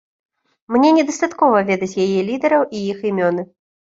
Мне 0.75 0.89
недастаткова 0.99 1.57
ведаць 1.67 1.99
яе 2.05 2.19
лідэраў 2.31 2.65
і 2.65 2.81
іх 2.95 3.05
імёны. 3.11 3.45